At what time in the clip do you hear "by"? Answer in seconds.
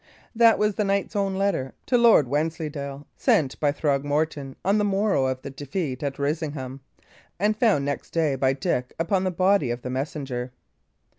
3.59-3.71, 8.35-8.53